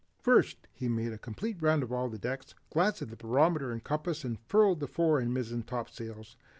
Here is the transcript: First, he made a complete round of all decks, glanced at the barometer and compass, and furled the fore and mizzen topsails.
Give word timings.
First, 0.17 0.67
he 0.73 0.89
made 0.89 1.13
a 1.13 1.19
complete 1.19 1.61
round 1.61 1.83
of 1.83 1.91
all 1.91 2.09
decks, 2.09 2.55
glanced 2.71 3.03
at 3.03 3.11
the 3.11 3.15
barometer 3.15 3.71
and 3.71 3.83
compass, 3.83 4.23
and 4.23 4.39
furled 4.47 4.79
the 4.79 4.87
fore 4.87 5.19
and 5.19 5.31
mizzen 5.31 5.61
topsails. 5.61 6.37